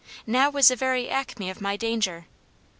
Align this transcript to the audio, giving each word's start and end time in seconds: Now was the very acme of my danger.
Now 0.25 0.49
was 0.49 0.69
the 0.69 0.75
very 0.75 1.11
acme 1.11 1.51
of 1.51 1.61
my 1.61 1.77
danger. 1.77 2.25